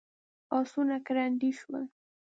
[0.59, 1.83] آسونه ګړندي شول.